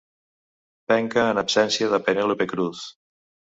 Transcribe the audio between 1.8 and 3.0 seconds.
de Penèlope Cruz.